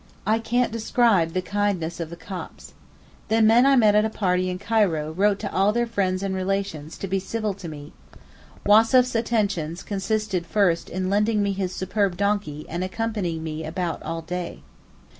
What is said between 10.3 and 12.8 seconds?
first in lending me his superb donkey